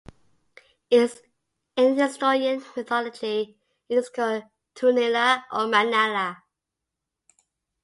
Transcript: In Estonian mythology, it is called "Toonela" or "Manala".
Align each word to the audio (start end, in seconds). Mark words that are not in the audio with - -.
In 0.89 1.09
Estonian 1.77 2.65
mythology, 2.75 3.55
it 3.87 3.97
is 3.99 4.09
called 4.09 4.45
"Toonela" 4.75 5.43
or 5.51 5.67
"Manala". 5.67 6.41